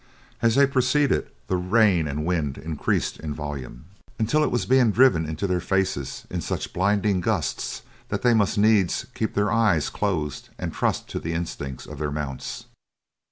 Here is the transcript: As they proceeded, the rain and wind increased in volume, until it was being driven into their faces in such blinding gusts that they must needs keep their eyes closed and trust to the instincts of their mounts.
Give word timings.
As 0.41 0.55
they 0.55 0.65
proceeded, 0.65 1.29
the 1.45 1.57
rain 1.57 2.07
and 2.07 2.25
wind 2.25 2.57
increased 2.57 3.19
in 3.19 3.35
volume, 3.35 3.85
until 4.17 4.43
it 4.43 4.49
was 4.49 4.65
being 4.65 4.89
driven 4.89 5.27
into 5.27 5.45
their 5.45 5.59
faces 5.61 6.25
in 6.31 6.41
such 6.41 6.73
blinding 6.73 7.21
gusts 7.21 7.83
that 8.09 8.23
they 8.23 8.33
must 8.33 8.57
needs 8.57 9.05
keep 9.13 9.35
their 9.35 9.51
eyes 9.51 9.91
closed 9.91 10.49
and 10.57 10.73
trust 10.73 11.07
to 11.09 11.19
the 11.19 11.33
instincts 11.33 11.85
of 11.85 11.99
their 11.99 12.09
mounts. 12.09 12.65